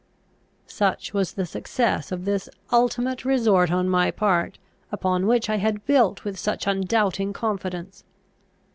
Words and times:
Such 0.65 1.13
was 1.13 1.33
the 1.33 1.45
success 1.45 2.11
of 2.11 2.25
this 2.25 2.49
ultimate 2.71 3.23
resort 3.23 3.71
on 3.71 3.87
my 3.87 4.09
part, 4.09 4.57
upon 4.91 5.27
which 5.27 5.47
I 5.47 5.57
had 5.57 5.85
built 5.85 6.23
with 6.23 6.39
such 6.39 6.65
undoubting 6.65 7.33
confidence. 7.33 8.03